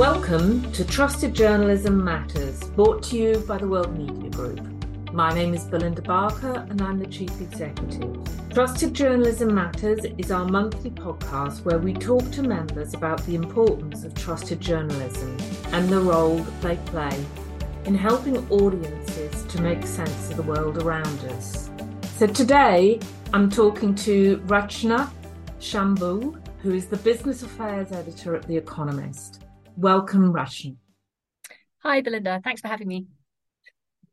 [0.00, 5.12] Welcome to Trusted Journalism Matters, brought to you by the World Media Group.
[5.12, 8.16] My name is Belinda Barker and I'm the Chief Executive.
[8.48, 14.04] Trusted Journalism Matters is our monthly podcast where we talk to members about the importance
[14.04, 15.36] of trusted journalism
[15.72, 17.26] and the role that they play
[17.84, 21.70] in helping audiences to make sense of the world around us.
[22.16, 23.00] So today
[23.34, 25.10] I'm talking to Rachana
[25.60, 29.40] Shanbhogue, who is the Business Affairs Editor at The Economist.
[29.80, 30.76] Welcome, Rachana.
[31.82, 32.42] Hi, Belinda.
[32.44, 33.06] Thanks for having me.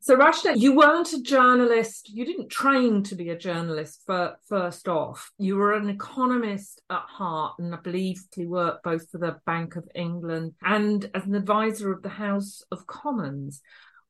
[0.00, 2.08] So, Rachana, you weren't a journalist.
[2.08, 5.30] You didn't train to be a journalist for, first off.
[5.36, 9.76] You were an economist at heart, and I believe you worked both for the Bank
[9.76, 13.60] of England and as an advisor of the House of Commons.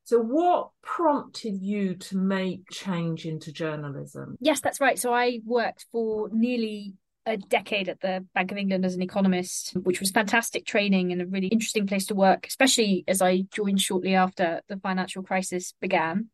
[0.04, 4.38] So, what prompted you to make change into journalism?
[4.40, 4.96] Yes, that's right.
[4.96, 6.94] So, I worked for nearly
[7.28, 11.20] a decade at the Bank of England as an economist, which was fantastic training and
[11.20, 15.74] a really interesting place to work, especially as I joined shortly after the financial crisis
[15.80, 16.30] began.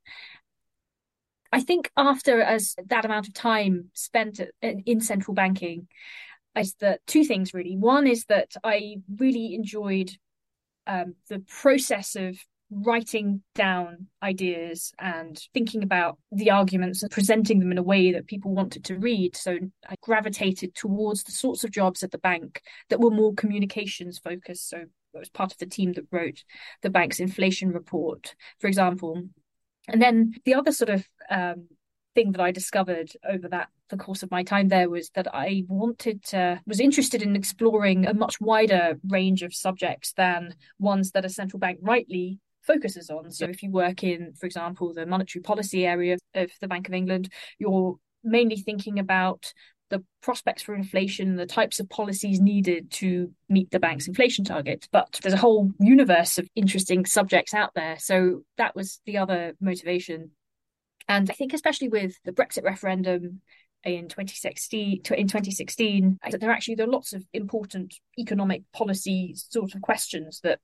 [1.52, 5.88] I think after as that amount of time spent in central banking,
[6.56, 7.76] is that two things really.
[7.76, 10.12] One is that I really enjoyed
[10.86, 12.38] um, the process of
[12.70, 18.26] writing down ideas and thinking about the arguments and presenting them in a way that
[18.26, 19.36] people wanted to read.
[19.36, 24.18] So I gravitated towards the sorts of jobs at the bank that were more communications
[24.18, 24.68] focused.
[24.68, 26.42] So I was part of the team that wrote
[26.82, 29.22] the bank's inflation report, for example.
[29.86, 31.68] And then the other sort of um,
[32.14, 35.64] thing that I discovered over that the course of my time there was that I
[35.68, 41.24] wanted to was interested in exploring a much wider range of subjects than ones that
[41.24, 43.30] a central bank rightly focuses on.
[43.30, 46.94] So if you work in, for example, the monetary policy area of the Bank of
[46.94, 49.52] England, you're mainly thinking about
[49.90, 54.12] the prospects for inflation, the types of policies needed to meet the bank's mm-hmm.
[54.12, 54.88] inflation target.
[54.90, 57.98] But there's a whole universe of interesting subjects out there.
[57.98, 60.30] So that was the other motivation.
[61.06, 63.42] And I think, especially with the Brexit referendum
[63.84, 69.82] in 2016, in 2016 there actually there are lots of important economic policy sort of
[69.82, 70.58] questions that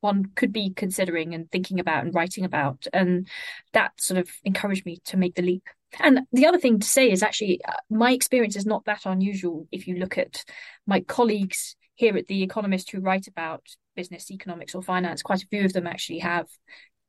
[0.00, 2.86] one could be considering and thinking about and writing about.
[2.92, 3.28] And
[3.72, 5.64] that sort of encouraged me to make the leap.
[6.00, 9.66] And the other thing to say is actually, uh, my experience is not that unusual
[9.72, 10.44] if you look at
[10.86, 13.62] my colleagues here at The Economist who write about
[13.96, 15.22] business, economics, or finance.
[15.22, 16.46] Quite a few of them actually have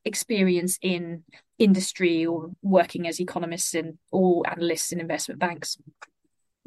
[0.06, 1.24] experience in
[1.60, 5.78] industry or working as economists in or analysts in investment banks.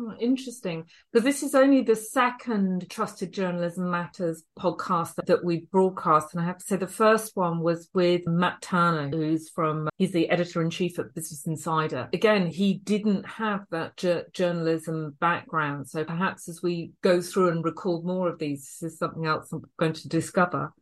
[0.01, 0.87] Oh, interesting.
[1.13, 6.33] Because this is only the second Trusted Journalism Matters podcast that we broadcast.
[6.33, 10.13] And I have to say, the first one was with Matt Turner, who's from, he's
[10.13, 12.09] the editor in chief at Business Insider.
[12.13, 15.89] Again, he didn't have that journalism background.
[15.89, 19.53] So perhaps as we go through and record more of these, this is something else
[19.53, 20.73] I'm going to discover.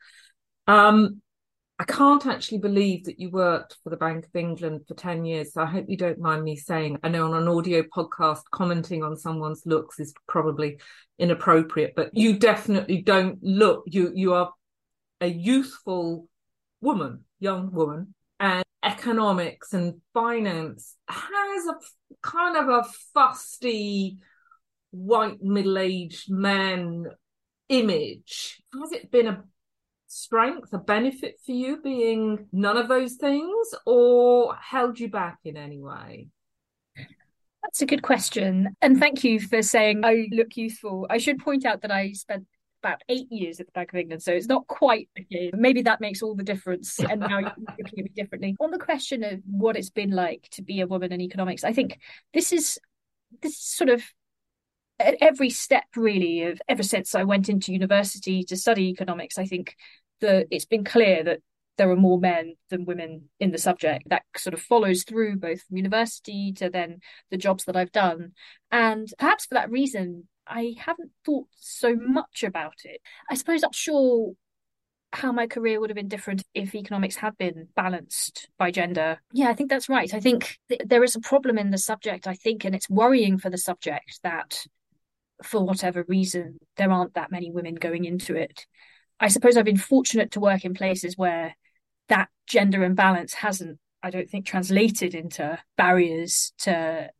[0.68, 1.20] Um,
[1.80, 5.54] I can't actually believe that you worked for the Bank of England for 10 years.
[5.54, 9.02] So I hope you don't mind me saying, I know on an audio podcast, commenting
[9.02, 10.78] on someone's looks is probably
[11.18, 14.52] inappropriate, but you definitely don't look, you, you are
[15.22, 16.28] a youthful
[16.82, 21.76] woman, young woman, and economics and finance has a
[22.22, 24.18] kind of a fusty
[24.90, 27.06] white middle-aged man
[27.70, 28.60] image.
[28.78, 29.44] Has it been a
[30.10, 35.56] strength, a benefit for you being none of those things, or held you back in
[35.56, 36.28] any way?
[37.62, 38.74] That's a good question.
[38.82, 41.06] And thank you for saying I look youthful.
[41.08, 42.46] I should point out that I spent
[42.82, 45.08] about eight years at the Bank of England, so it's not quite.
[45.52, 46.98] Maybe that makes all the difference.
[47.10, 48.56] And now you're looking at me differently.
[48.58, 51.72] On the question of what it's been like to be a woman in economics, I
[51.72, 52.00] think
[52.34, 52.78] this is
[53.42, 54.02] this is sort of
[55.00, 59.46] at every step really of ever since I went into university to study economics, I
[59.46, 59.76] think
[60.20, 61.40] that it's been clear that
[61.78, 64.08] there are more men than women in the subject.
[64.10, 66.98] That sort of follows through both from university to then
[67.30, 68.32] the jobs that I've done.
[68.70, 73.00] And perhaps for that reason, I haven't thought so much about it.
[73.30, 74.32] I suppose I'm sure
[75.12, 79.20] how my career would have been different if economics had been balanced by gender.
[79.32, 80.12] Yeah, I think that's right.
[80.12, 83.38] I think th- there is a problem in the subject, I think, and it's worrying
[83.38, 84.64] for the subject that
[85.42, 88.66] for whatever reason, there aren't that many women going into it.
[89.20, 91.54] I suppose I've been fortunate to work in places where
[92.08, 97.10] that gender imbalance hasn't, I don't think, translated into barriers to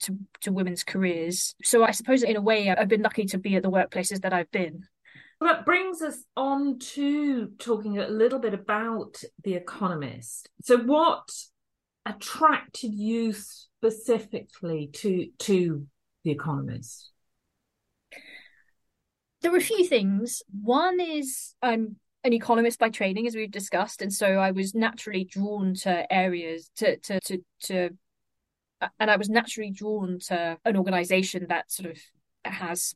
[0.00, 1.54] to, to women's careers.
[1.62, 4.32] So I suppose in a way I've been lucky to be at the workplaces that
[4.32, 4.82] I've been.
[5.40, 10.48] Well, that brings us on to talking a little bit about The Economist.
[10.62, 11.28] So what
[12.06, 15.86] attracted you specifically to to
[16.24, 17.10] The Economist?
[19.44, 20.42] There were a few things.
[20.62, 25.24] One is I'm an economist by training, as we've discussed, and so I was naturally
[25.24, 27.90] drawn to areas to to to, to
[28.80, 31.98] uh, and I was naturally drawn to an organization that sort of
[32.46, 32.94] has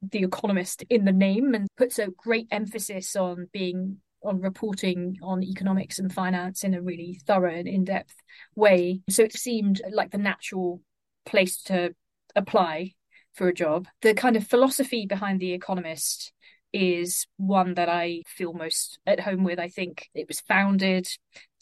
[0.00, 5.42] the economist in the name and puts a great emphasis on being on reporting on
[5.42, 8.14] economics and finance in a really thorough and in-depth
[8.54, 10.80] way so it seemed like the natural
[11.26, 11.94] place to
[12.34, 12.94] apply
[13.34, 16.32] for a job the kind of philosophy behind the economist
[16.74, 19.60] is one that I feel most at home with.
[19.60, 21.06] I think it was founded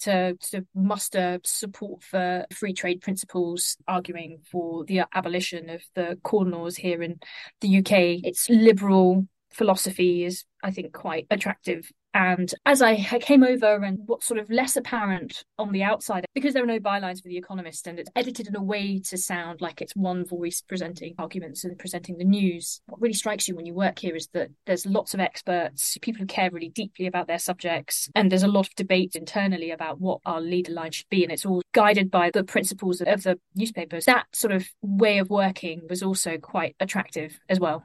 [0.00, 6.50] to, to muster support for free trade principles, arguing for the abolition of the Corn
[6.50, 7.20] Laws here in
[7.60, 8.24] the UK.
[8.24, 14.26] Its liberal philosophy is, I think, quite attractive and as I came over and what's
[14.26, 17.86] sort of less apparent on the outside, because there are no bylines for The Economist
[17.86, 21.78] and it's edited in a way to sound like it's one voice presenting arguments and
[21.78, 25.14] presenting the news, what really strikes you when you work here is that there's lots
[25.14, 28.74] of experts, people who care really deeply about their subjects, and there's a lot of
[28.74, 31.22] debate internally about what our leader line should be.
[31.22, 34.04] And it's all guided by the principles of the newspapers.
[34.04, 37.84] That sort of way of working was also quite attractive as well.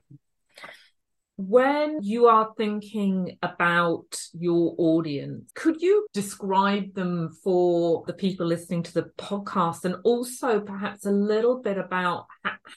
[1.40, 8.82] When you are thinking about your audience, could you describe them for the people listening
[8.84, 12.26] to the podcast and also perhaps a little bit about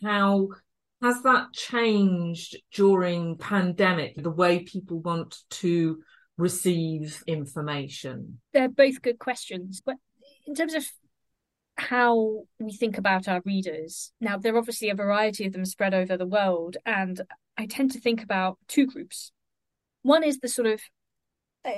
[0.03, 0.49] how
[1.01, 6.03] has that changed during pandemic the way people want to
[6.37, 8.41] receive information?
[8.53, 9.81] They're both good questions.
[9.85, 9.97] But
[10.47, 10.85] in terms of
[11.77, 14.13] how we think about our readers.
[14.21, 17.23] Now, there are obviously a variety of them spread over the world, and
[17.61, 19.33] I tend to think about two groups.
[20.01, 20.81] One is the sort of
[21.63, 21.73] uh,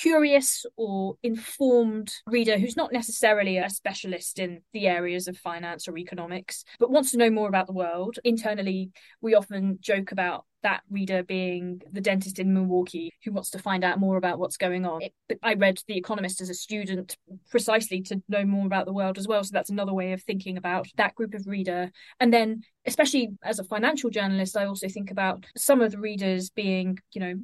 [0.00, 5.98] curious or informed reader who's not necessarily a specialist in the areas of finance or
[5.98, 8.18] economics, but wants to know more about the world.
[8.24, 8.90] Internally,
[9.20, 13.84] we often joke about that reader being the dentist in Milwaukee who wants to find
[13.84, 15.02] out more about what's going on.
[15.02, 17.16] It, I read The Economist as a student
[17.50, 19.42] precisely to know more about the world as well.
[19.44, 21.90] So that's another way of thinking about that group of reader.
[22.18, 26.50] And then, especially as a financial journalist, I also think about some of the readers
[26.50, 27.34] being, you know,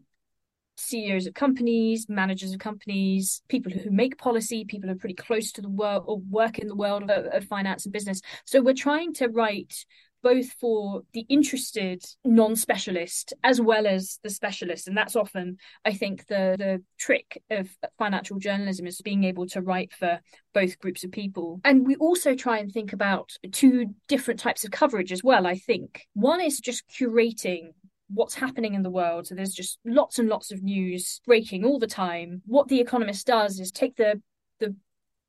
[0.77, 5.53] CEOs of companies, managers of companies, people who make policy, people who are pretty close
[5.53, 8.21] to the world or work in the world of, of finance and business.
[8.45, 9.85] So we're trying to write
[10.25, 14.89] both for the interested non-specialist as well as the specialist.
[14.89, 17.69] And that's often i think the the trick of
[17.99, 20.19] financial journalism is being able to write for
[20.55, 21.61] both groups of people.
[21.65, 25.57] And we also try and think about two different types of coverage as well i
[25.57, 26.07] think.
[26.15, 27.75] One is just curating
[28.15, 29.27] what's happening in the world.
[29.27, 32.43] So there's just lots and lots of news breaking all the time.
[32.47, 34.23] What The Economist does is take the
[34.61, 34.75] the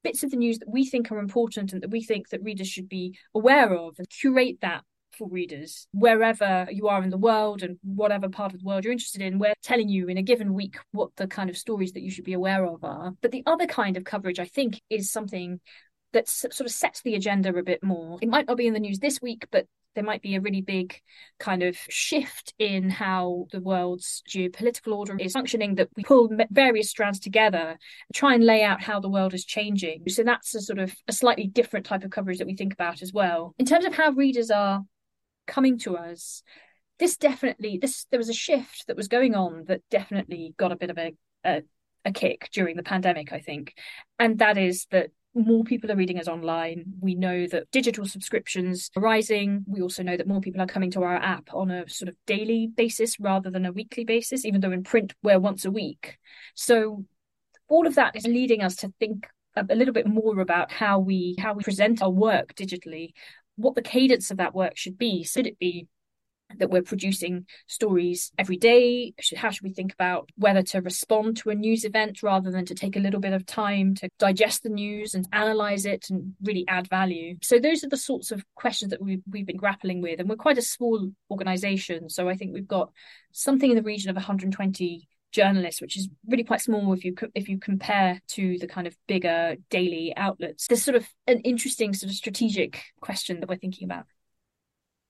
[0.04, 2.68] bits of the news that we think are important and that we think that readers
[2.68, 4.84] should be aware of and curate that
[5.18, 8.92] for readers wherever you are in the world and whatever part of the world you're
[8.92, 12.04] interested in we're telling you in a given week what the kind of stories that
[12.04, 15.10] you should be aware of are but the other kind of coverage i think is
[15.10, 15.60] something
[16.14, 18.80] that sort of sets the agenda a bit more it might not be in the
[18.80, 21.00] news this week but there might be a really big
[21.40, 26.90] kind of shift in how the world's geopolitical order is functioning that we pull various
[26.90, 27.78] strands together
[28.14, 31.14] try and lay out how the world is changing so that's a sort of a
[31.14, 34.12] slightly different type of coverage that we think about as well in terms of how
[34.12, 34.84] readers are
[35.48, 36.44] coming to us
[37.00, 40.78] this definitely this there was a shift that was going on that definitely got a
[40.78, 41.62] bit of a, a
[42.06, 43.74] a kick during the pandemic, I think.
[44.20, 46.86] And that is that more people are reading us online.
[47.02, 49.66] We know that digital subscriptions are rising.
[49.68, 52.16] We also know that more people are coming to our app on a sort of
[52.26, 56.18] daily basis rather than a weekly basis, even though in print we're once a week.
[56.56, 57.04] So
[57.68, 59.28] all of that is leading us to think
[59.58, 63.14] a little bit more about how we how we present our work digitally,
[63.56, 65.24] what the cadence of that work should be.
[65.24, 65.88] Should it be
[66.58, 69.14] that we're producing stories every day?
[69.36, 72.76] How should we think about whether to respond to a news event rather than to
[72.76, 76.66] take a little bit of time to digest the news and analyze it and really
[76.68, 77.38] add value?
[77.42, 80.20] So those are the sorts of questions that we've, we've been grappling with.
[80.20, 82.10] And we're quite a small organization.
[82.10, 82.92] So I think we've got
[83.32, 87.50] something in the region of 120 journalists, which is really quite small if you if
[87.50, 90.68] you compare to the kind of bigger daily outlets.
[90.68, 94.06] There's sort of an interesting sort of strategic question that we're thinking about.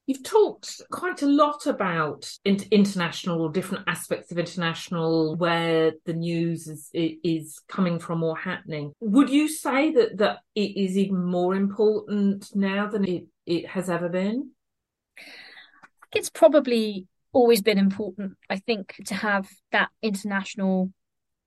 [0.07, 6.67] You've talked quite a lot about international or different aspects of international where the news
[6.67, 8.93] is is coming from or happening.
[8.99, 13.89] Would you say that that it is even more important now than it, it has
[13.89, 14.51] ever been?
[16.13, 20.91] It's probably always been important, I think, to have that international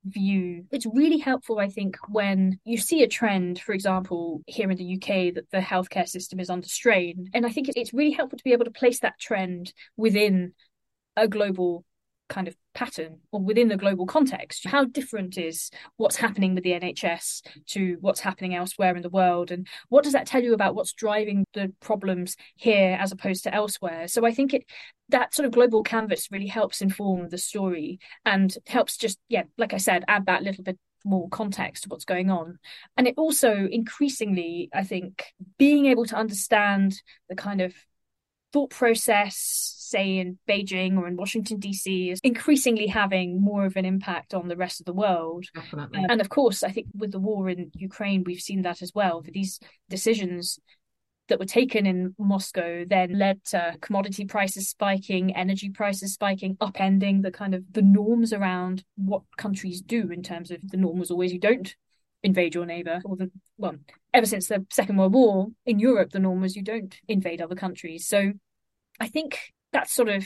[0.05, 0.65] view.
[0.71, 4.95] It's really helpful, I think, when you see a trend, for example, here in the
[4.95, 7.29] UK, that the healthcare system is under strain.
[7.33, 10.53] And I think it's really helpful to be able to place that trend within
[11.15, 11.83] a global
[12.29, 14.65] kind of pattern or within the global context.
[14.65, 19.51] How different is what's happening with the NHS to what's happening elsewhere in the world?
[19.51, 23.53] And what does that tell you about what's driving the problems here as opposed to
[23.53, 24.07] elsewhere?
[24.07, 24.63] So I think it
[25.09, 29.73] that sort of global canvas really helps inform the story and helps just, yeah, like
[29.73, 32.59] I said, add that little bit more context to what's going on.
[32.95, 35.25] And it also increasingly, I think,
[35.57, 37.73] being able to understand the kind of
[38.53, 43.85] thought process, say in Beijing or in Washington, D.C., is increasingly having more of an
[43.85, 45.45] impact on the rest of the world.
[45.53, 46.05] Definitely.
[46.07, 49.21] And of course, I think with the war in Ukraine, we've seen that as well.
[49.23, 50.59] For these decisions
[51.29, 57.21] that were taken in Moscow then led to commodity prices spiking, energy prices spiking, upending
[57.21, 61.11] the kind of the norms around what countries do in terms of the norm was
[61.11, 61.75] always you don't
[62.23, 63.75] invade your neighbor or the well
[64.13, 67.55] ever since the second world war in europe the norm was you don't invade other
[67.55, 68.33] countries so
[68.99, 69.39] i think
[69.71, 70.25] that's sort of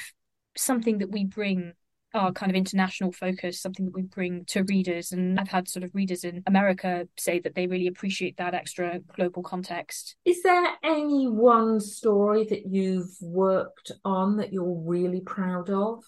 [0.55, 1.73] something that we bring
[2.13, 5.83] our kind of international focus something that we bring to readers and i've had sort
[5.83, 10.67] of readers in america say that they really appreciate that extra global context is there
[10.83, 16.03] any one story that you've worked on that you're really proud of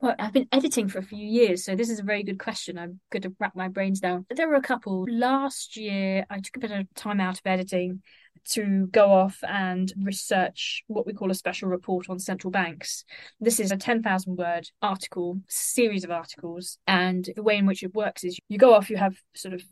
[0.00, 2.78] well, I've been editing for a few years, so this is a very good question.
[2.78, 4.26] I'm going to wrap my brains down.
[4.28, 5.06] There were a couple.
[5.08, 8.02] Last year, I took a bit of time out of editing
[8.50, 13.04] to go off and research what we call a special report on central banks.
[13.40, 17.94] This is a 10,000 word article, series of articles, and the way in which it
[17.94, 19.62] works is you go off, you have sort of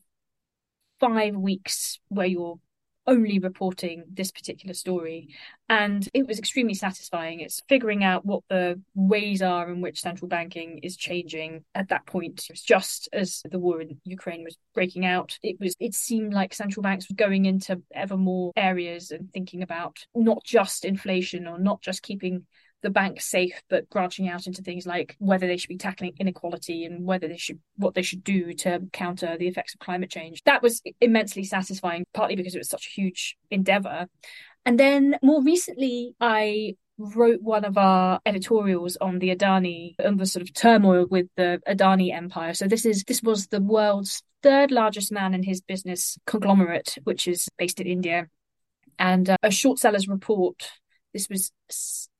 [1.01, 2.59] five weeks where you're
[3.07, 5.29] only reporting this particular story.
[5.69, 7.41] And it was extremely satisfying.
[7.41, 12.07] It's figuring out what the ways are in which central banking is changing at that
[12.07, 12.45] point.
[12.49, 16.33] It was just as the war in Ukraine was breaking out, it was it seemed
[16.33, 21.47] like central banks were going into ever more areas and thinking about not just inflation
[21.47, 22.47] or not just keeping
[22.83, 26.85] the bank safe, but branching out into things like whether they should be tackling inequality
[26.85, 30.43] and whether they should what they should do to counter the effects of climate change.
[30.45, 34.09] That was immensely satisfying, partly because it was such a huge endeavor.
[34.65, 40.27] And then more recently, I wrote one of our editorials on the Adani and the
[40.27, 42.55] sort of turmoil with the Adani empire.
[42.55, 47.27] So this is this was the world's third largest man in his business conglomerate, which
[47.27, 48.29] is based in India.
[48.99, 50.71] And uh, a short sellers report
[51.13, 51.53] this was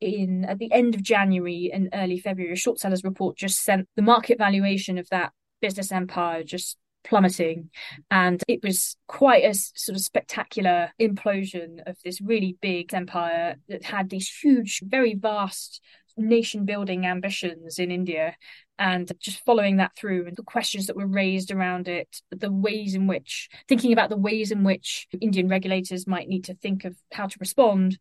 [0.01, 2.53] in at the end of January and early February.
[2.53, 7.71] A short sellers report just sent the market valuation of that business empire just plummeting.
[8.11, 13.85] And it was quite a sort of spectacular implosion of this really big empire that
[13.85, 15.81] had these huge, very vast
[16.17, 18.37] nation building ambitions in India.
[18.79, 22.95] And just following that through and the questions that were raised around it, the ways
[22.95, 26.97] in which, thinking about the ways in which Indian regulators might need to think of
[27.13, 27.99] how to respond,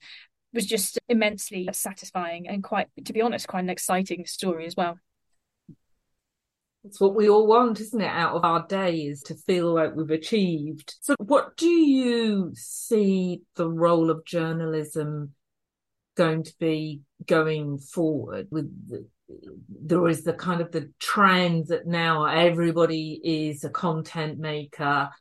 [0.53, 4.97] was just immensely satisfying and quite, to be honest, quite an exciting story as well.
[6.83, 10.09] It's what we all want, isn't it, out of our days to feel like we've
[10.09, 10.95] achieved.
[11.01, 15.35] So, what do you see the role of journalism
[16.17, 18.47] going to be going forward?
[18.49, 19.07] With the,
[19.69, 25.11] there is the kind of the trend that now everybody is a content maker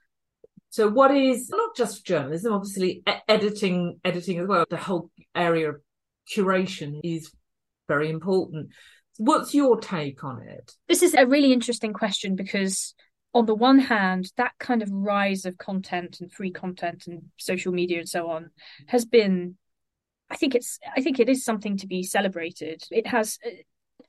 [0.71, 4.65] so what is not just journalism, obviously editing, editing as well.
[4.71, 5.81] The whole area of
[6.33, 7.33] curation is
[7.89, 8.71] very important.
[9.19, 10.73] What's your take on it?
[10.89, 12.95] This is a really interesting question because
[13.35, 17.73] on the one hand, that kind of rise of content and free content and social
[17.73, 18.51] media and so on
[18.87, 19.57] has been
[20.31, 22.85] I think it's I think it is something to be celebrated.
[22.93, 23.51] It has uh,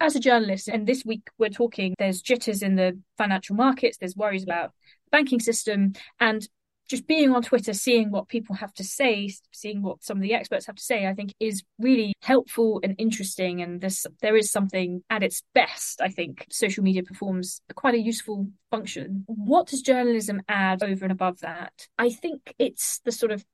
[0.01, 4.15] as a journalist, and this week we're talking, there's jitters in the financial markets, there's
[4.15, 4.71] worries about
[5.05, 6.47] the banking system and
[6.89, 10.33] just being on Twitter, seeing what people have to say, seeing what some of the
[10.33, 13.61] experts have to say, I think is really helpful and interesting.
[13.61, 16.01] And this, there is something at its best.
[16.01, 19.23] I think social media performs quite a useful function.
[19.27, 21.87] What does journalism add over and above that?
[21.97, 23.45] I think it's the sort of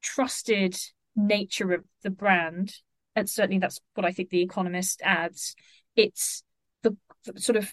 [0.00, 0.76] trusted
[1.16, 2.74] nature of the brand,
[3.16, 5.56] and certainly that's what I think the Economist adds.
[5.96, 6.42] It's
[6.82, 7.72] the, the sort of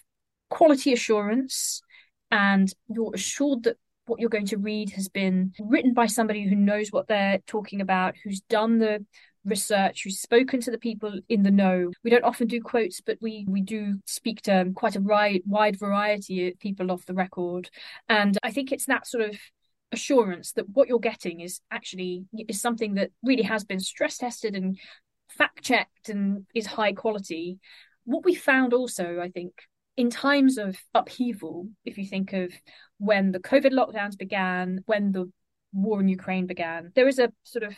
[0.50, 1.82] quality assurance
[2.30, 3.76] and you're assured that
[4.06, 7.80] what you're going to read has been written by somebody who knows what they're talking
[7.80, 9.04] about, who's done the
[9.44, 11.90] research, who's spoken to the people in the know.
[12.02, 15.78] We don't often do quotes, but we we do speak to quite a wide, wide
[15.78, 17.70] variety of people off the record.
[18.08, 19.36] And I think it's that sort of
[19.92, 24.54] assurance that what you're getting is actually is something that really has been stress tested
[24.54, 24.78] and
[25.28, 27.58] fact checked and is high quality.
[28.04, 29.52] What we found also, I think,
[29.96, 32.52] in times of upheaval, if you think of
[32.98, 35.30] when the COVID lockdowns began, when the
[35.72, 37.74] war in Ukraine began, there is a sort of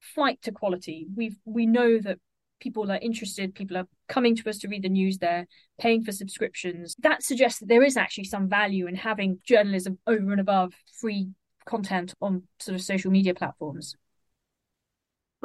[0.00, 1.06] flight to quality.
[1.14, 2.18] We we know that
[2.60, 5.46] people are interested, people are coming to us to read the news, they're
[5.78, 6.96] paying for subscriptions.
[7.00, 11.28] That suggests that there is actually some value in having journalism over and above free
[11.66, 13.94] content on sort of social media platforms.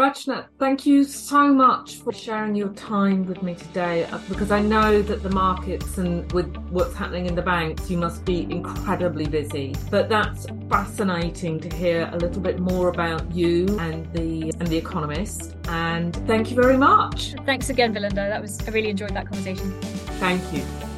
[0.01, 4.60] Rachana, thank you so much for sharing your time with me today uh, because I
[4.60, 9.27] know that the markets and with what's happening in the banks, you must be incredibly
[9.27, 9.75] busy.
[9.91, 14.77] But that's fascinating to hear a little bit more about you and the and the
[14.77, 15.55] economist.
[15.67, 17.36] And thank you very much.
[17.46, 18.27] Thanks again, Belinda.
[18.27, 19.72] That was I really enjoyed that conversation.
[20.20, 20.90] Thank you.